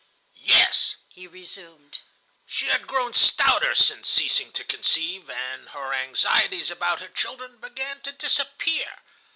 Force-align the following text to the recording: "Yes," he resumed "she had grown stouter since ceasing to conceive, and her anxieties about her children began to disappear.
"Yes," 0.41 0.95
he 1.09 1.27
resumed 1.27 1.99
"she 2.47 2.69
had 2.69 2.87
grown 2.87 3.13
stouter 3.13 3.75
since 3.75 4.09
ceasing 4.09 4.51
to 4.53 4.63
conceive, 4.63 5.29
and 5.29 5.69
her 5.69 5.93
anxieties 5.93 6.71
about 6.71 7.01
her 7.01 7.07
children 7.09 7.57
began 7.59 8.01
to 8.01 8.11
disappear. 8.11 8.97